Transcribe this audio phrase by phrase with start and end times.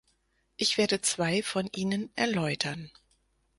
[0.57, 2.89] Ich werde zwei von ihnen erläutern.